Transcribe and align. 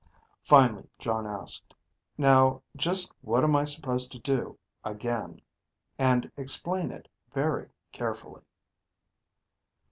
Finally 0.43 0.89
Jon 0.97 1.27
asked, 1.27 1.75
"Now 2.17 2.63
just 2.75 3.11
what 3.21 3.43
am 3.43 3.55
I 3.55 3.65
supposed 3.65 4.11
to 4.13 4.19
do, 4.19 4.57
again? 4.83 5.41
And 5.99 6.31
explain 6.37 6.89
it 6.89 7.07
very 7.29 7.69
carefully." 7.91 8.41